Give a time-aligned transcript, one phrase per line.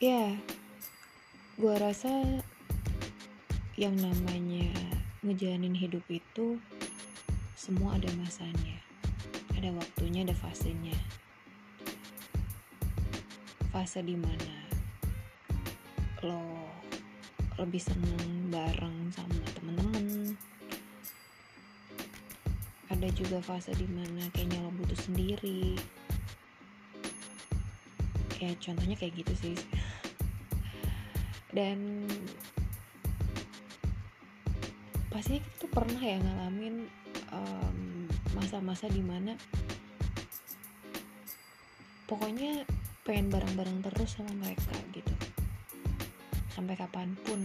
[0.00, 0.34] ya
[1.60, 2.08] gue rasa
[3.76, 4.72] yang namanya
[5.20, 6.56] ngejalanin hidup itu
[7.54, 8.80] semua ada masanya
[9.60, 10.96] ada waktunya ada fasenya.
[13.68, 14.56] Fase di mana
[16.24, 16.64] lo
[17.60, 20.32] lebih seneng bareng sama temen-temen.
[22.88, 25.76] Ada juga fase di mana kayaknya lo butuh sendiri
[28.40, 29.56] ya contohnya kayak gitu sih.
[31.52, 32.08] Dan
[35.12, 36.88] pasti kita tuh pernah ya ngalamin
[38.32, 39.32] masa-masa um, di mana
[42.08, 42.66] pokoknya
[43.06, 45.14] pengen bareng-bareng terus sama mereka gitu.
[46.50, 47.42] Sampai kapan pun.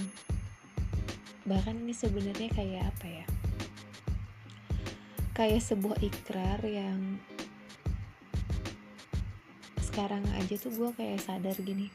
[1.45, 3.25] Bahkan ini sebenarnya kayak apa ya?
[5.35, 7.21] Kayak sebuah ikrar yang
[9.95, 11.87] sekarang aja tuh gue kayak sadar gini.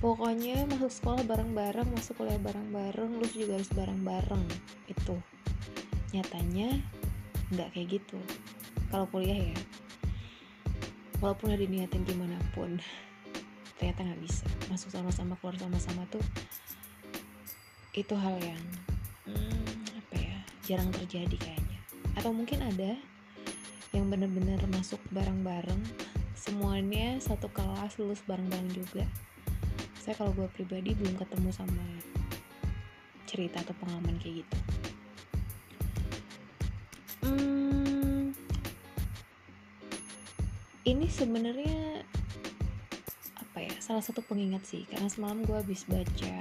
[0.00, 4.48] Pokoknya masuk sekolah bareng-bareng masuk kuliah bareng-bareng lu juga harus bareng-bareng
[4.88, 5.20] itu.
[6.16, 6.72] Nyatanya
[7.52, 8.16] nggak kayak gitu
[8.88, 9.60] kalau kuliah ya.
[11.20, 12.80] Walaupun udah diniatin gimana pun
[13.76, 14.48] ternyata nggak bisa.
[14.72, 16.24] Masuk sama-sama keluar sama-sama tuh
[17.92, 18.64] itu hal yang
[19.28, 21.76] hmm, apa ya jarang terjadi kayaknya.
[22.16, 22.96] Atau mungkin ada
[23.92, 25.82] yang bener-bener masuk bareng-bareng.
[26.38, 29.04] Semuanya satu kelas lulus bareng-bareng juga.
[29.98, 31.84] Saya kalau gue pribadi belum ketemu sama
[33.28, 34.56] cerita atau pengalaman kayak gitu.
[40.88, 42.06] Ini sebenarnya
[43.36, 43.74] apa ya?
[43.84, 46.40] Salah satu pengingat sih karena semalam gue habis baca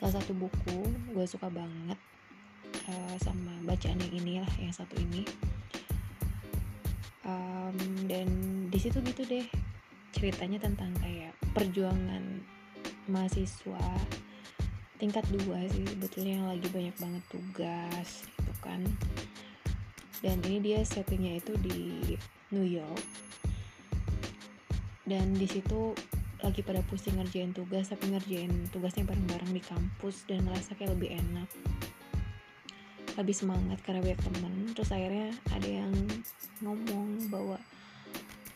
[0.00, 0.80] salah satu buku
[1.12, 1.98] gue suka banget
[2.88, 5.28] uh, sama bacaan yang inilah yang satu ini
[7.70, 8.26] um, dan
[8.66, 9.46] di situ gitu deh
[10.10, 12.42] ceritanya tentang kayak perjuangan
[13.06, 13.82] mahasiswa
[14.98, 18.82] tingkat dua sih sebetulnya yang lagi banyak banget tugas gitu kan.
[20.20, 22.12] Dan ini dia settingnya itu di
[22.52, 23.00] New York.
[25.08, 25.96] Dan di situ
[26.44, 31.16] lagi pada pusing ngerjain tugas tapi ngerjain tugasnya bareng-bareng di kampus dan ngerasa kayak lebih
[31.16, 31.48] enak
[33.20, 34.52] lebih semangat karena banyak temen.
[34.72, 35.92] Terus akhirnya ada yang
[36.64, 37.60] ngomong bahwa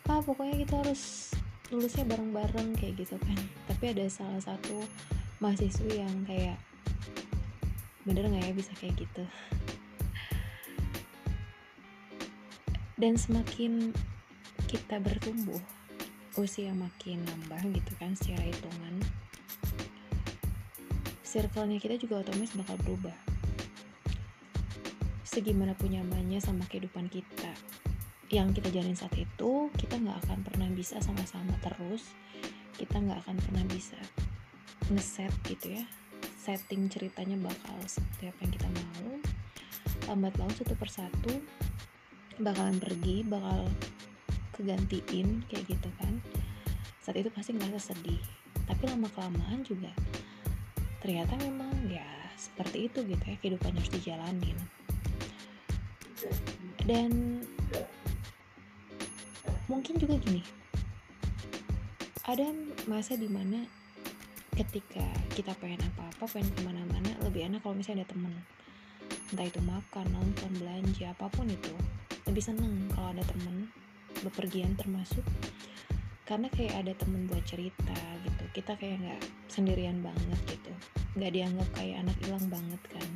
[0.08, 1.32] ah pokoknya kita harus
[1.68, 3.38] lulusnya bareng-bareng kayak gitu kan.
[3.68, 4.80] Tapi ada salah satu
[5.38, 6.56] mahasiswa yang kayak
[8.08, 9.24] bener nggak ya bisa kayak gitu?
[12.96, 13.92] Dan semakin
[14.70, 15.60] kita bertumbuh
[16.34, 18.98] usia makin nambah gitu kan secara hitungan
[21.22, 23.14] circle-nya kita juga otomatis bakal berubah
[25.34, 27.50] segimana pun nyamannya sama kehidupan kita.
[28.30, 32.14] Yang kita jalin saat itu kita nggak akan pernah bisa sama-sama terus.
[32.78, 33.98] Kita nggak akan pernah bisa
[34.94, 35.82] ngeset gitu ya.
[36.38, 39.10] Setting ceritanya bakal seperti apa yang kita mau.
[40.06, 41.34] Lambat laun satu persatu
[42.38, 43.66] bakalan pergi bakal
[44.54, 46.22] kegantiin kayak gitu kan.
[47.02, 48.22] Saat itu pasti ngerasa sedih.
[48.70, 49.90] Tapi lama kelamaan juga
[51.02, 54.56] ternyata memang ya seperti itu gitu ya kehidupannya harus dijalanin
[56.84, 57.40] dan
[59.68, 60.44] mungkin juga gini.
[62.24, 62.48] Ada
[62.88, 63.64] masa di mana
[64.54, 65.04] ketika
[65.34, 68.34] kita pengen apa-apa pengen ke mana-mana lebih enak kalau misalnya ada temen.
[69.34, 71.74] Entah itu makan nonton belanja apa pun itu.
[72.24, 73.68] Lebih seneng kalau ada temen
[74.22, 75.24] bepergian termasuk.
[76.24, 78.44] Karena kayak ada temen buat cerita gitu.
[78.56, 80.72] Kita kayak nggak sendirian banget gitu.
[81.20, 83.08] Nggak dianggap kayak anak hilang banget kan.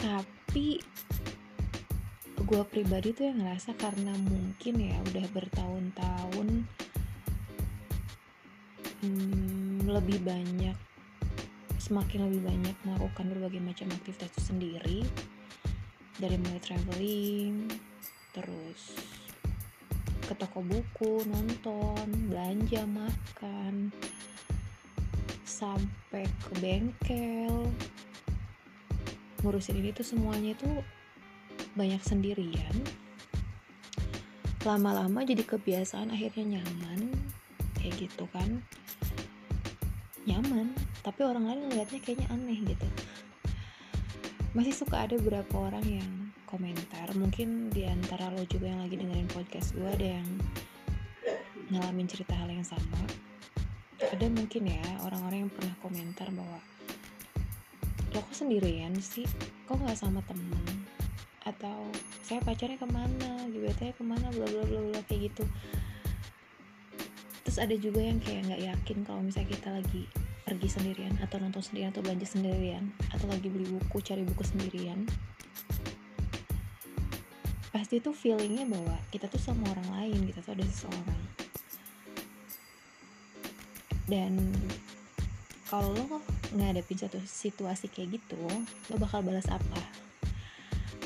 [0.00, 0.29] Tapi
[2.50, 6.66] gue pribadi tuh yang ngerasa karena mungkin ya udah bertahun-tahun
[9.06, 10.74] hmm, lebih banyak
[11.78, 14.98] semakin lebih banyak melakukan berbagai macam aktivitas itu sendiri
[16.18, 17.70] dari mulai traveling
[18.34, 18.98] terus
[20.26, 23.90] ke toko buku, nonton, belanja, makan,
[25.42, 27.66] sampai ke bengkel.
[29.40, 30.68] Ngurusin ini tuh semuanya itu
[31.76, 32.76] banyak sendirian.
[34.64, 37.08] Lama-lama jadi kebiasaan akhirnya nyaman,
[37.80, 38.60] kayak gitu kan.
[40.28, 42.88] Nyaman, tapi orang lain ngeliatnya kayaknya aneh gitu.
[44.52, 46.10] Masih suka ada beberapa orang yang
[46.50, 50.28] komentar mungkin di antara lo juga yang lagi dengerin podcast gue ada yang
[51.70, 52.98] ngalamin cerita hal yang sama
[54.02, 56.58] ada mungkin ya orang-orang yang pernah komentar bahwa
[58.10, 59.26] lo kok sendirian sih.
[59.70, 60.86] Kok nggak sama temen?
[61.46, 61.90] Atau
[62.26, 63.46] saya pacarnya ke mana?
[63.50, 64.26] Gebetannya ke mana?
[64.34, 65.44] Bla bla bla bla kayak gitu.
[67.46, 70.02] Terus ada juga yang kayak nggak yakin kalau misalnya kita lagi
[70.46, 75.06] pergi sendirian atau nonton sendirian atau belanja sendirian atau lagi beli buku cari buku sendirian.
[77.70, 81.22] Pasti tuh feelingnya bahwa kita tuh sama orang lain kita tuh ada seseorang.
[84.10, 84.34] Dan
[85.70, 86.18] kalau lo
[86.50, 88.40] ngadepin satu situasi kayak gitu
[88.90, 89.82] lo bakal balas apa?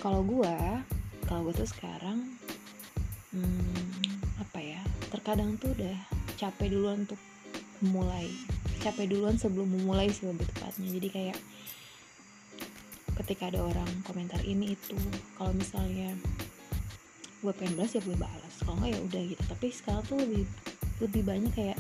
[0.01, 0.57] Kalau gue
[1.25, 2.37] kalau gue tuh sekarang
[3.33, 5.97] hmm, apa ya terkadang tuh udah
[6.37, 7.21] capek duluan untuk
[7.85, 8.29] mulai
[8.85, 10.89] capek duluan sebelum memulai sih lebih tepatnya.
[10.93, 11.39] Jadi kayak
[13.25, 14.99] ketika ada orang komentar ini itu
[15.41, 16.13] kalau misalnya
[17.41, 19.43] gue pengen balas ya gue balas kalau nggak ya udah gitu.
[19.49, 20.45] Tapi sekarang tuh lebih
[21.01, 21.79] lebih banyak kayak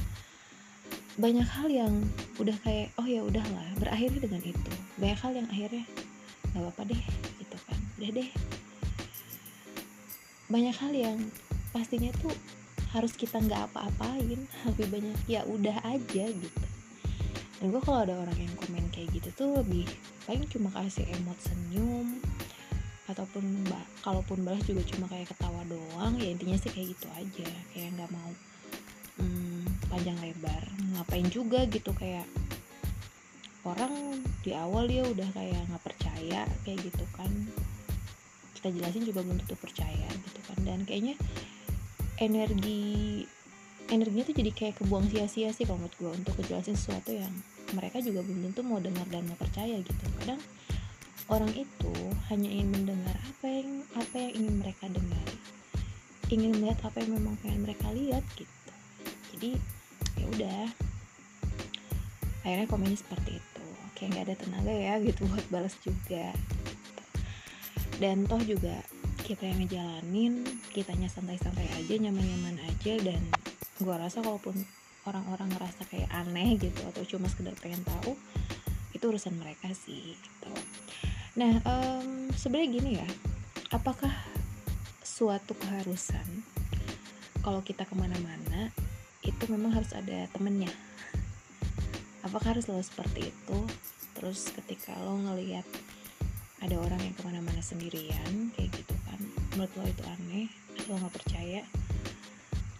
[1.14, 1.94] banyak hal yang
[2.42, 4.72] udah kayak oh ya udahlah berakhirnya dengan itu.
[4.98, 5.84] Banyak hal yang akhirnya
[6.50, 7.02] nggak apa-apa deh
[7.38, 7.78] gitu kan.
[8.02, 8.30] Udah deh.
[10.50, 11.18] Banyak hal yang
[11.70, 12.34] pastinya tuh
[12.94, 14.38] harus kita nggak apa-apain
[14.70, 16.64] lebih banyak ya udah aja gitu.
[17.58, 19.86] Dan gue kalau ada orang yang komen kayak gitu tuh lebih
[20.26, 22.18] paling cuma kasih emot senyum
[23.04, 27.48] ataupun mbak kalaupun balas juga cuma kayak ketawa doang ya intinya sih kayak gitu aja.
[27.70, 28.30] Kayak nggak mau
[29.22, 30.62] hmm, panjang lebar
[30.94, 32.26] ngapain juga gitu kayak
[33.64, 37.30] orang di awal dia udah kayak nggak percaya kayak gitu kan.
[38.56, 40.58] Kita jelasin juga belum tentu percaya gitu kan.
[40.64, 41.16] Dan kayaknya
[42.20, 43.24] energi
[43.92, 47.32] energinya tuh jadi kayak kebuang sia-sia sih kalau menurut gue untuk ngejelasin sesuatu yang
[47.76, 50.04] mereka juga belum tentu mau dengar dan mau percaya gitu.
[50.20, 50.40] Kadang
[51.28, 51.92] orang itu
[52.28, 55.26] hanya ingin mendengar apa yang apa yang ingin mereka dengar.
[56.32, 58.72] Ingin melihat apa yang memang pengen mereka lihat gitu.
[59.36, 59.50] Jadi
[60.20, 60.62] ya udah
[62.44, 63.66] akhirnya komennya seperti itu.
[63.96, 66.30] Kayak nggak ada tenaga ya gitu buat balas juga.
[67.98, 68.84] Dan toh juga
[69.24, 73.24] kita yang ngejalanin kitanya santai-santai aja nyaman-nyaman aja dan
[73.80, 74.52] gua rasa kalaupun
[75.08, 78.16] orang-orang ngerasa kayak aneh gitu atau cuma sekedar pengen tahu
[78.92, 80.52] itu urusan mereka sih gitu.
[81.34, 83.08] Nah, um, sebenarnya gini ya,
[83.74, 84.12] apakah
[85.02, 86.46] suatu keharusan
[87.42, 88.70] kalau kita ke mana-mana
[89.26, 90.70] itu memang harus ada temennya?
[92.24, 93.58] Apakah harus selalu seperti itu?
[94.16, 95.68] Terus ketika lo ngelihat
[96.64, 99.20] ada orang yang ke mana-mana sendirian kayak gitu kan,
[99.52, 100.48] menurut lo itu aneh,
[100.88, 101.60] lo nggak percaya?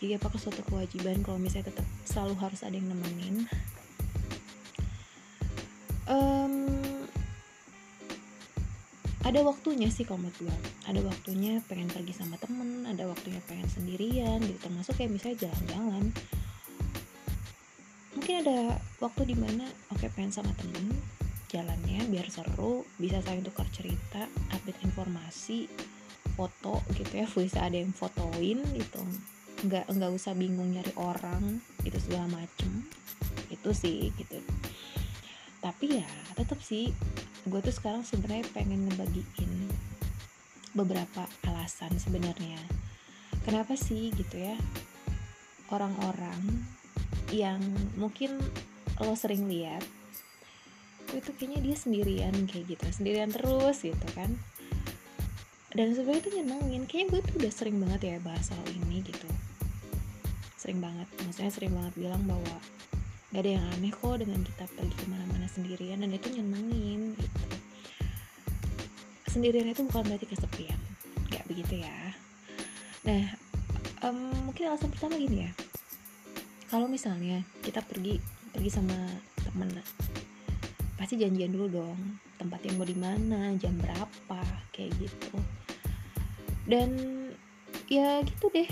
[0.01, 3.45] Jadi apakah suatu kewajiban kalau misalnya tetap selalu harus ada yang nemenin?
[6.09, 6.75] Um,
[9.25, 13.65] ada waktunya sih kalau menurut gue ada waktunya pengen pergi sama temen ada waktunya pengen
[13.73, 16.13] sendirian gitu termasuk kayak misalnya jalan-jalan
[18.25, 20.97] mungkin ada waktu di mana oke okay, pengen sama temen
[21.53, 25.69] jalannya biar seru bisa saling tukar cerita update informasi
[26.33, 29.05] foto gitu ya bisa ada yang fotoin gitu.
[29.69, 32.89] Nggak nggak usah bingung nyari orang itu segala macem.
[33.53, 34.41] Itu sih gitu.
[35.61, 36.97] Tapi ya tetap sih
[37.45, 39.69] gue tuh sekarang sebenarnya pengen ngebagiin
[40.73, 42.57] beberapa alasan sebenarnya.
[43.45, 44.57] Kenapa sih gitu ya
[45.69, 46.41] orang-orang
[47.33, 47.61] yang
[47.97, 48.37] mungkin
[49.01, 49.83] lo sering lihat
[51.15, 54.35] itu kayaknya dia sendirian kayak gitu sendirian terus gitu kan.
[55.75, 59.27] Dan sebenarnya itu nyenengin kayaknya gue tuh udah sering banget ya bahas soal ini gitu.
[60.59, 62.57] Sering banget maksudnya sering banget bilang bahwa
[63.35, 67.47] gak ada yang aneh kok dengan kita pergi ke mana-mana sendirian dan itu nyenengin gitu.
[69.27, 70.79] Sendirian itu bukan berarti kesepian
[71.31, 71.99] gak begitu ya.
[73.03, 73.35] Nah
[74.07, 75.53] um, mungkin alasan pertama gini ya
[76.75, 78.19] kalau misalnya kita pergi
[78.51, 78.99] pergi sama
[79.47, 79.71] temen
[80.99, 84.43] pasti janjian dulu dong tempat yang mau di mana jam berapa
[84.75, 85.39] kayak gitu.
[86.67, 86.91] Dan
[87.87, 88.67] ya gitu deh.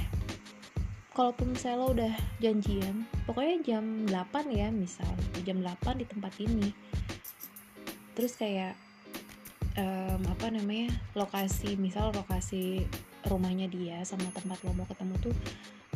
[1.14, 5.14] Kalaupun misalnya lo udah janjian pokoknya jam 8 ya misal.
[5.46, 6.74] Jam 8 di tempat ini.
[8.18, 8.74] Terus kayak
[9.78, 12.82] um, apa namanya lokasi misal lokasi
[13.30, 15.36] rumahnya dia sama tempat lo mau ketemu tuh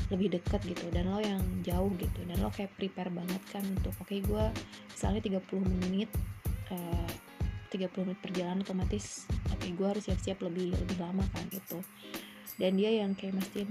[0.06, 3.90] lebih deket gitu dan lo yang jauh gitu dan lo kayak prepare banget kan untuk
[3.98, 4.44] oke okay, gue
[4.94, 6.10] misalnya 30 menit
[6.70, 7.10] uh,
[7.74, 11.82] 30 menit perjalanan otomatis oke okay, gue harus siap-siap lebih lebih lama kan gitu.
[12.56, 13.68] Dan dia yang kayak mastiin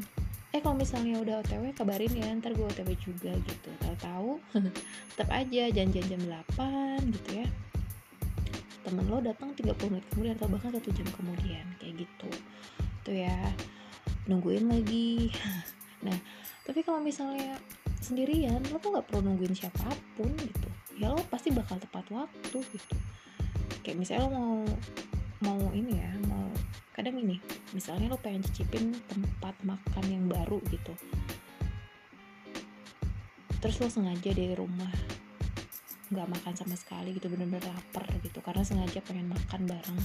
[0.55, 3.69] eh kalau misalnya udah otw kabarin ya ntar gue otw juga gitu.
[3.81, 4.39] Tahu-tahu
[5.15, 6.21] tetap aja janjian jam
[6.55, 7.47] 8 gitu ya.
[8.85, 12.29] Temen lo datang 30 menit kemudian atau bahkan satu jam kemudian kayak gitu.
[13.07, 13.35] Tuh ya
[14.29, 15.29] nungguin lagi
[16.05, 16.17] nah
[16.65, 17.57] tapi kalau misalnya
[18.01, 20.69] sendirian lo tuh nggak perlu nungguin siapa pun gitu.
[20.97, 22.97] Ya lo pasti bakal tepat waktu gitu.
[23.81, 24.55] Kayak misalnya lo mau
[25.41, 26.49] mau ini ya mau
[26.93, 27.37] kadang ini
[27.73, 30.93] misalnya lo pengen cicipin tempat makan yang baru gitu.
[33.61, 34.93] Terus lo sengaja dari rumah
[36.13, 39.99] nggak makan sama sekali gitu bener-bener lapar gitu karena sengaja pengen makan bareng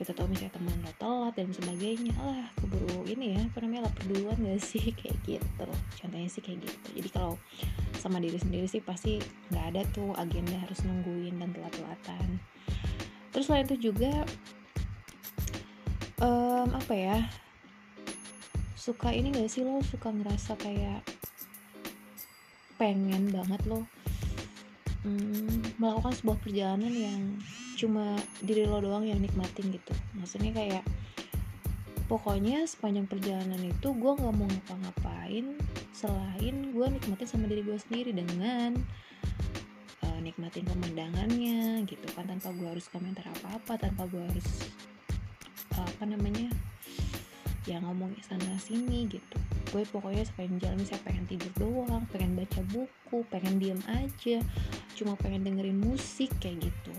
[0.00, 2.16] kita tahu misalnya teman lo telat dan sebagainya.
[2.16, 4.80] Lah keburu ini ya apa namanya lapar duluan gak sih?
[4.98, 5.68] Kayak gitu.
[6.00, 6.88] Contohnya sih kayak gitu.
[6.96, 7.36] Jadi kalau
[8.00, 9.20] sama diri sendiri sih pasti
[9.52, 12.40] nggak ada tuh agenda harus nungguin dan telat-telatan.
[13.36, 14.24] Terus selain itu juga
[16.24, 17.18] um, apa ya
[18.72, 19.84] suka ini gak sih lo?
[19.84, 21.04] Suka ngerasa kayak
[22.80, 23.84] pengen banget lo
[25.04, 27.20] hmm, melakukan sebuah perjalanan yang
[27.80, 29.96] cuma diri lo doang yang nikmatin gitu.
[30.20, 30.84] Maksudnya kayak
[32.12, 35.56] pokoknya sepanjang perjalanan itu gue nggak mau ngapa-ngapain
[35.96, 38.76] selain gue nikmatin sama diri gue sendiri dengan
[40.04, 44.48] uh, nikmatin pemandangannya gitu kan tanpa gue harus komentar apa-apa tanpa gue harus
[45.78, 46.52] uh, apa namanya
[47.64, 49.38] ya ngomong sana sini gitu.
[49.70, 54.42] Gue pokoknya sepanjang jalan saya pengen tidur doang pengen baca buku pengen diem aja
[54.98, 56.92] cuma pengen dengerin musik kayak gitu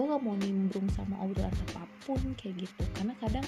[0.00, 2.82] gue gak mau nimbrung sama obrolan apa pun kayak gitu.
[2.96, 3.44] Karena kadang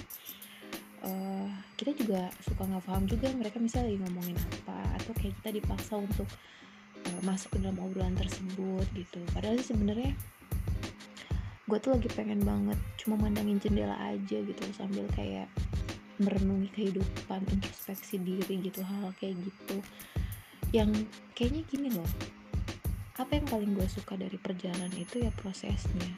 [1.09, 1.49] uh,
[1.81, 5.97] kita juga suka nggak paham juga mereka misalnya lagi ngomongin apa atau kayak kita dipaksa
[5.97, 6.29] untuk
[7.09, 9.25] uh, masuk ke dalam obrolan tersebut gitu.
[9.33, 10.13] Padahal sih sebenarnya
[11.65, 14.63] gue tuh lagi pengen banget cuma mandangin jendela aja gitu.
[14.77, 15.49] Sambil kayak
[16.21, 18.85] merenungi kehidupan introspeksi diri gitu.
[18.85, 19.81] Hal, -hal kayak gitu.
[20.69, 22.11] Yang kayaknya gini loh.
[23.17, 26.13] Apa yang paling gue suka dari perjalanan itu ya prosesnya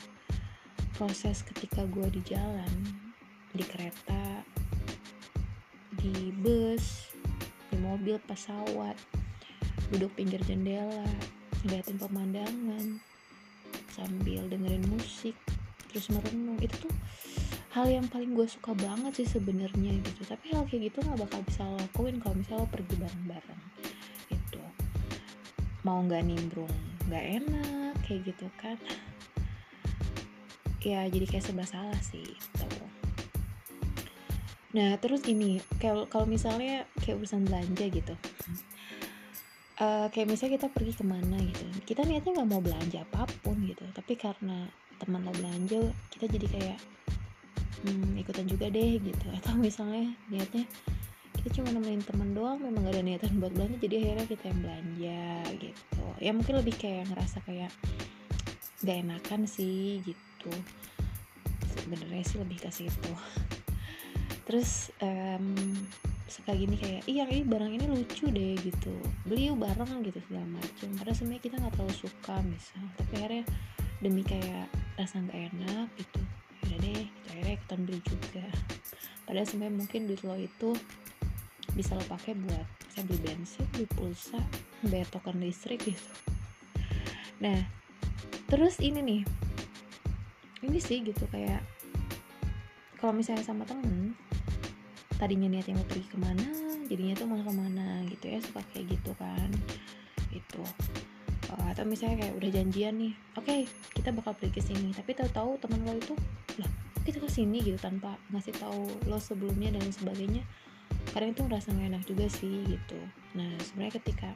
[0.95, 2.71] proses ketika gue di jalan
[3.51, 4.47] di kereta
[5.99, 7.11] di bus
[7.71, 8.95] di mobil pesawat
[9.91, 11.07] duduk pinggir jendela
[11.65, 13.03] ngeliatin pemandangan
[13.95, 15.35] sambil dengerin musik
[15.91, 16.59] terus merenung.
[16.59, 16.95] Itu tuh
[17.79, 20.23] hal yang paling gue suka banget sih sebenarnya gitu.
[20.27, 23.63] Tapi hal kayak gitu nggak bakal bisa lo lakuin kalau misalnya lo pergi bareng-bareng
[24.35, 24.63] itu
[25.87, 26.75] mau nggak nimbrung
[27.07, 28.77] nggak enak kayak gitu kan
[30.85, 32.85] ya jadi kayak serba salah sih gitu.
[34.77, 38.15] Nah terus ini kayak kalau misalnya kayak urusan belanja gitu.
[39.75, 41.65] Uh, kayak misalnya kita pergi ke mana gitu.
[41.89, 43.83] Kita niatnya nggak mau belanja apa pun gitu.
[43.97, 44.69] Tapi karena
[45.01, 46.79] teman lo belanja kita jadi kayak
[47.89, 49.27] hmm, ikutan juga deh gitu.
[49.41, 50.69] Atau misalnya niatnya
[51.41, 54.61] kita cuma nemenin teman doang memang gak ada niatan buat belanja jadi akhirnya kita yang
[54.63, 55.23] belanja
[55.61, 56.05] gitu.
[56.23, 57.71] Ya mungkin lebih kayak ngerasa kayak
[58.85, 60.34] gak enakan sih gitu
[61.69, 63.13] sebenarnya sih lebih ke situ.
[64.45, 65.55] Terus um,
[66.25, 68.95] suka gini kayak iya ini barang ini lucu deh gitu.
[69.29, 72.85] Beli yuk bareng gitu segala macam padahal sebenarnya kita nggak terlalu suka misal.
[72.99, 73.45] Tapi akhirnya
[74.03, 74.69] demi kayak
[75.01, 76.21] rasa nggak enak gitu.
[76.65, 78.47] Ya deh gitu, akhirnya ikutan beli juga.
[79.25, 80.71] Padahal sebenarnya mungkin duit lo itu
[81.73, 84.39] bisa lo pakai buat saya beli bensin beli pulsa
[84.87, 86.13] bayar token listrik gitu.
[87.41, 87.65] Nah
[88.47, 89.21] terus ini nih
[90.65, 91.61] ini sih gitu kayak
[92.97, 94.17] kalau misalnya sama temen
[95.21, 96.49] tadinya niatnya mau pergi ke mana
[96.89, 99.51] jadinya tuh malah ke mana gitu ya suka kayak gitu kan
[100.33, 100.63] itu
[101.53, 103.61] uh, atau misalnya kayak udah janjian nih oke okay,
[103.95, 106.15] kita bakal pergi ke sini tapi tahu-tahu teman lo itu
[106.59, 106.71] lah
[107.05, 110.43] kita ke sini gitu tanpa ngasih tahu lo sebelumnya dan sebagainya
[111.13, 112.99] kadang itu ngerasa gak enak juga sih gitu.
[113.39, 114.31] Nah sebenarnya ketika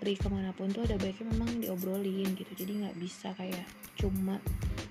[0.00, 3.68] pergi ke mana pun tuh ada baiknya memang diobrolin gitu jadi nggak bisa kayak
[4.00, 4.40] cuma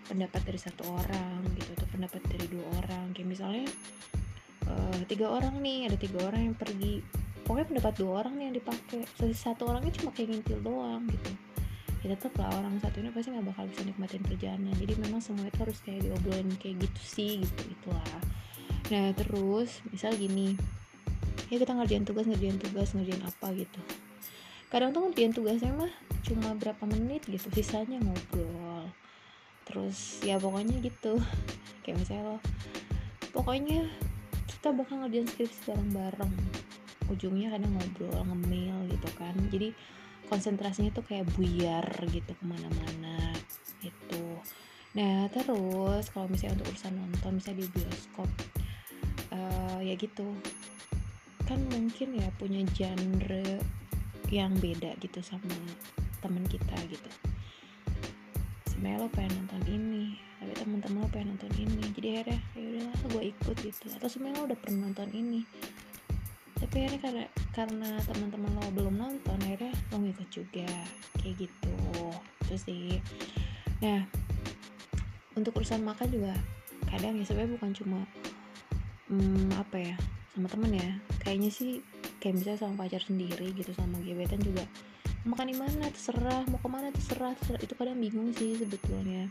[0.10, 3.14] pendapat dari satu orang gitu atau pendapat dari dua orang.
[3.14, 3.68] Kayak misalnya
[4.66, 7.06] uh, tiga orang nih ada tiga orang yang pergi.
[7.46, 9.00] Pokoknya pendapat dua orang nih yang dipakai.
[9.38, 11.32] Satu orangnya cuma kayak ngintil doang gitu.
[12.02, 14.74] Ya tetap lah orang satu ini pasti nggak bakal bisa nikmatin perjalanan.
[14.74, 18.22] Jadi memang semua itu harus kayak diobrolin kayak gitu sih gitu itulah
[18.90, 20.58] nah terus misal gini.
[21.54, 23.82] Ya kita ngerjain tugas ngerjain tugas ngerjain apa gitu.
[24.74, 25.94] Kadang tuh ngerjain tugasnya mah
[26.26, 28.59] cuma berapa menit gitu sisanya ngobrol
[29.70, 31.22] terus ya pokoknya gitu.
[31.86, 32.38] Kayak misalnya lo
[33.30, 33.86] pokoknya
[34.50, 36.34] kita bakal ngerjain skripsi bareng-bareng.
[37.14, 39.38] Ujungnya kadang ngobrol ngemil gitu kan.
[39.54, 39.72] Jadi
[40.30, 43.34] konsentrasinya tuh kayak buyar gitu ke mana-mana
[43.82, 44.38] gitu.
[44.98, 48.30] Nah terus kalau misalnya untuk urusan nonton misalnya di bioskop
[49.34, 50.34] uh, ya gitu.
[51.50, 53.58] Kan mungkin ya punya genre
[54.30, 55.58] yang beda gitu sama
[56.22, 57.29] teman kita gitu
[58.80, 60.16] sebenarnya lo pengen nonton ini.
[60.40, 61.84] Tapi teman-teman lo pengen nonton ini.
[62.00, 63.86] Jadi akhirnya ya udahlah gue ikut gitu.
[63.92, 65.44] Atau sebenarnya lo udah pernah nonton ini.
[66.56, 70.72] Tapi akhirnya karena karena teman-teman lo belum nonton akhirnya lo ngikut juga.
[71.20, 71.76] Kayak gitu.
[72.48, 73.04] Terus sih.
[73.84, 74.08] Nah
[75.36, 76.32] untuk urusan makan juga
[76.88, 78.00] kadang ya sebenarnya bukan cuma
[79.12, 79.96] hmm, apa ya
[80.32, 80.90] sama temen ya.
[81.20, 81.84] Kayaknya sih
[82.24, 84.64] kayak misalnya sama pacar sendiri gitu sama gebetan juga
[85.28, 89.28] makan di mana terserah mau ke mana terserah, terserah itu kadang bingung sih sebetulnya.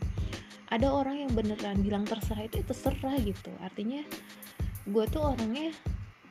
[0.69, 3.49] Ada orang yang beneran bilang terserah itu, itu terserah gitu.
[3.57, 4.05] Artinya
[4.85, 5.73] gue tuh orangnya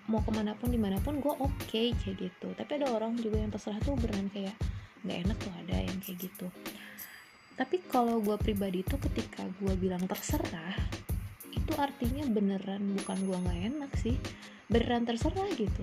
[0.06, 2.54] mau ke mana pun di mana pun gue oke okay, kayak gitu.
[2.54, 4.54] Tapi ada orang juga yang terserah tuh beneran kayak
[5.02, 6.46] nggak enak tuh ada yang kayak gitu.
[7.58, 10.78] Tapi kalau gue pribadi tuh ketika gue bilang terserah
[11.50, 14.14] itu artinya beneran bukan gue nggak enak sih.
[14.70, 15.82] Beneran terserah gitu.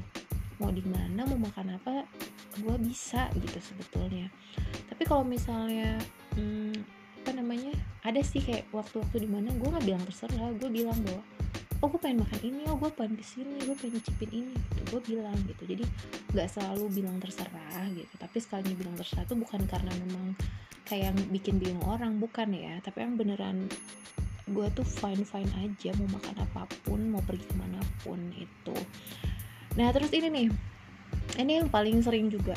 [0.64, 2.08] Mau di mana mau makan apa
[2.60, 4.28] gue bisa gitu sebetulnya.
[4.92, 6.00] Tapi kalau misalnya
[6.36, 6.76] hmm,
[7.26, 7.74] apa namanya
[8.06, 11.22] ada sih kayak waktu-waktu di mana gue nggak bilang terserah gue bilang bahwa
[11.84, 14.82] oh gue pengen makan ini oh gue pengen ke sini gue pengen nyicipin ini gitu.
[14.96, 15.64] Gue bilang gitu.
[15.66, 15.84] Jadi
[16.32, 18.14] nggak selalu bilang terserah gitu.
[18.18, 20.38] Tapi sekalinya bilang terserah itu bukan karena memang
[20.86, 22.78] kayak bikin bingung orang bukan ya.
[22.84, 23.68] Tapi yang beneran
[24.46, 28.78] gue tuh fine fine aja mau makan apa pun mau pergi ke mana pun itu
[29.74, 30.48] nah terus ini nih
[31.36, 32.56] ini yang paling sering juga.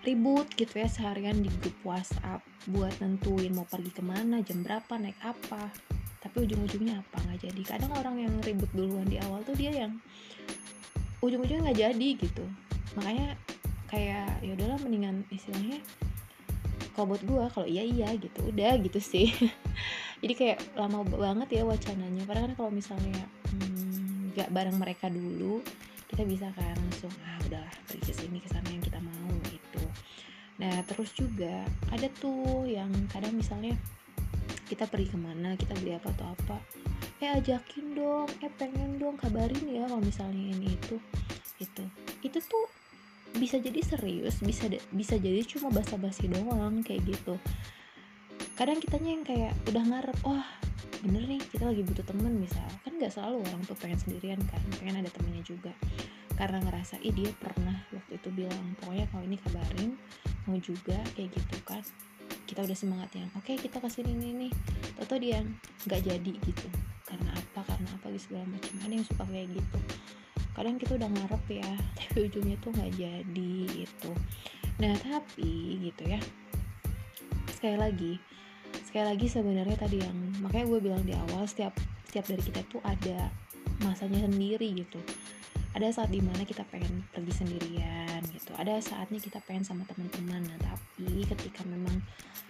[0.00, 2.40] Ribut gitu ya seharian di grup WhatsApp
[2.72, 5.68] buat nentuin mau pergi ke mana jam berapa naik apa.
[6.20, 7.62] Tapi ujung-ujungnya apa nggak jadi.
[7.76, 9.98] Kadang orang yang ribut duluan di awal tuh dia yang
[11.20, 12.44] ujung-ujungnya nggak jadi gitu.
[12.96, 13.36] Makanya
[13.90, 15.82] kayak ya udahlah mendingan istilahnya
[16.94, 18.40] kalau buat gue kalau iya iya gitu.
[18.48, 19.32] Udah gitu sih.
[20.20, 22.28] Jadi kayak lama banget ya wacananya.
[22.28, 25.64] Padahal kan kalau misalnya hmm, nggak hmm, bareng mereka dulu
[26.10, 29.82] kita bisa kan langsung ah udahlah pergi ke sini ke sana yang kita mau gitu.
[30.58, 31.64] Nah terus juga
[31.94, 33.78] ada tuh yang kadang misalnya
[34.66, 36.56] kita pergi ke mana kita beli apa atau apa
[37.22, 40.96] eh ajakin dong eh pengen dong kabarin ya kalau misalnya ini itu
[41.62, 41.84] itu
[42.26, 42.66] itu tuh
[43.36, 47.38] bisa jadi serius bisa bisa jadi cuma basa-basi doang kayak gitu.
[48.58, 50.48] Kadang kitanya yang kayak udah ngarep wah
[51.00, 54.60] bener nih kita lagi butuh temen misal kan nggak selalu orang tuh pengen sendirian kan
[54.76, 55.72] pengen ada temennya juga.
[56.36, 59.90] Karena ngerasa ih dia pernah waktu itu bilang pokoknya kalau ini kabarin
[60.44, 61.80] mau juga kayak gitu kan.
[62.44, 64.52] Kita udah semangat yang oke okay, kita kasih ini nih
[65.00, 65.40] toto dia
[65.88, 66.68] nggak jadi gitu.
[67.08, 68.72] Karena apa karena apa gitu segala macam.
[68.84, 69.78] Ada yang suka kayak gitu.
[70.52, 74.12] Kadang kita udah ngarep ya tapi ujungnya tuh nggak jadi gitu.
[74.84, 76.20] Nah tapi gitu ya.
[77.56, 78.12] Sekali lagi
[78.90, 81.70] sekali lagi sebenarnya tadi yang makanya gue bilang di awal setiap
[82.10, 83.30] setiap dari kita tuh ada
[83.86, 84.98] masanya sendiri gitu.
[85.78, 88.50] Ada saat di mana kita pengen pergi sendirian gitu.
[88.58, 90.42] Ada saatnya kita pengen sama teman-teman.
[90.42, 92.02] Nah tapi ketika memang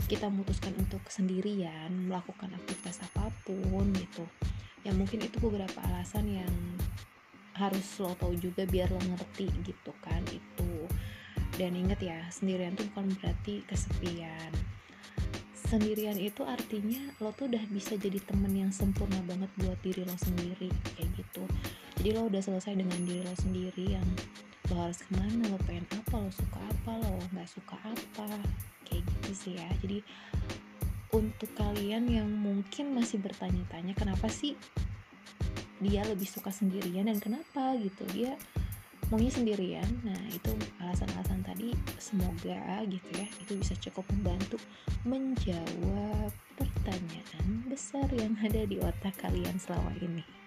[0.09, 4.25] kita memutuskan untuk sendirian melakukan aktivitas apa pun gitu
[4.81, 6.55] ya mungkin itu beberapa alasan yang
[7.53, 10.89] harus lo tahu juga biar lo ngerti gitu kan itu.
[11.61, 14.70] Dan inget ya sendirian tuh bukan berarti kesepian
[15.71, 20.19] sendirian itu artinya lo tuh udah bisa jadi temen yang sempurna banget buat diri lo
[20.19, 20.67] sendiri
[20.99, 21.47] kayak gitu.
[22.03, 24.09] Jadi lo udah selesai dengan diri lo sendiri yang
[24.75, 28.27] lo harus ke mana lo pengen apa lo suka apa lo nggak suka apa
[28.91, 29.71] kayak gitu sih ya.
[29.79, 30.03] Jadi
[31.15, 34.59] untuk kalian yang mungkin masih bertanya-tanya kenapa sih
[35.79, 38.03] dia lebih suka sendirian dan kenapa gitu?
[38.11, 38.35] Dia
[39.11, 39.91] maunya sendirian.
[40.07, 44.57] Nah itu alasan-alasan tadi semoga gitu ya itu bisa cukup membantu
[45.05, 50.40] menjawab pertanyaan besar yang ada di otak kalian selama ini